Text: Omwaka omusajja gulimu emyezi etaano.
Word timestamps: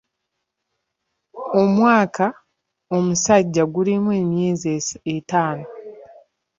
Omwaka 1.61 2.25
omusajja 2.97 3.63
gulimu 3.73 4.09
emyezi 4.21 4.69
etaano. 5.15 5.67